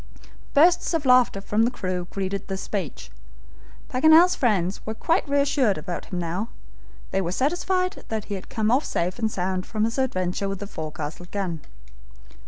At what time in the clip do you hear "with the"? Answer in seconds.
10.49-10.65